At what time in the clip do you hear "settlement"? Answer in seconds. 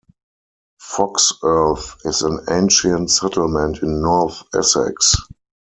3.11-3.83